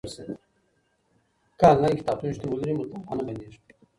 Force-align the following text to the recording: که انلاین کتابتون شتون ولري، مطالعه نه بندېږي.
که 1.59 1.65
انلاین 1.71 1.97
کتابتون 1.99 2.31
شتون 2.35 2.49
ولري، 2.53 2.73
مطالعه 2.81 3.15
نه 3.17 3.23
بندېږي. 3.27 3.59